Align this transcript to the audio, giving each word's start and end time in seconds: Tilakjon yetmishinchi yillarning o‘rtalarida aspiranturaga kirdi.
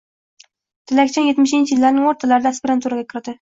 Tilakjon 0.91 1.27
yetmishinchi 1.27 1.75
yillarning 1.77 2.09
o‘rtalarida 2.13 2.55
aspiranturaga 2.55 3.07
kirdi. 3.15 3.29